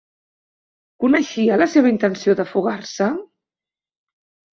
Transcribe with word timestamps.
Coneixia 1.03 1.57
la 1.61 1.67
seva 1.73 1.91
intenció 1.91 2.35
de 2.39 2.45
fugar-se? 2.53 3.11